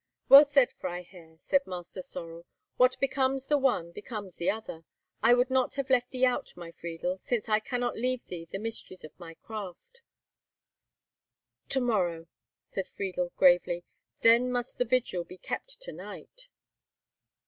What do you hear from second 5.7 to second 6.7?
have thee left out,